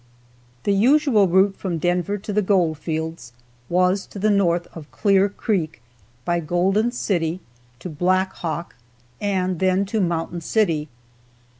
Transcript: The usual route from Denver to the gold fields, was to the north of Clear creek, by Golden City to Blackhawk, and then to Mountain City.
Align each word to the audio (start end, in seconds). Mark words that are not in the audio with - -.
The 0.63 0.73
usual 0.73 1.27
route 1.27 1.55
from 1.55 1.77
Denver 1.77 2.17
to 2.17 2.33
the 2.33 2.41
gold 2.41 2.79
fields, 2.79 3.33
was 3.69 4.07
to 4.07 4.17
the 4.17 4.31
north 4.31 4.65
of 4.75 4.89
Clear 4.89 5.29
creek, 5.29 5.79
by 6.25 6.39
Golden 6.39 6.91
City 6.91 7.39
to 7.77 7.87
Blackhawk, 7.87 8.73
and 9.19 9.59
then 9.59 9.85
to 9.85 10.01
Mountain 10.01 10.41
City. 10.41 10.87